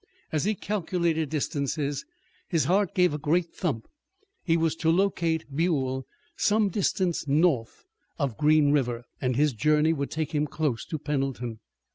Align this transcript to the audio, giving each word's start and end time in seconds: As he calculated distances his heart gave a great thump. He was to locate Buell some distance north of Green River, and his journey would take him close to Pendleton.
As 0.31 0.45
he 0.45 0.55
calculated 0.55 1.29
distances 1.29 2.05
his 2.49 2.63
heart 2.63 2.95
gave 2.95 3.13
a 3.13 3.19
great 3.19 3.53
thump. 3.53 3.87
He 4.43 4.57
was 4.57 4.75
to 4.77 4.89
locate 4.89 5.45
Buell 5.55 6.07
some 6.35 6.69
distance 6.69 7.27
north 7.27 7.83
of 8.17 8.35
Green 8.35 8.71
River, 8.71 9.03
and 9.21 9.35
his 9.35 9.53
journey 9.53 9.93
would 9.93 10.09
take 10.09 10.31
him 10.33 10.47
close 10.47 10.85
to 10.85 10.97
Pendleton. 10.97 11.59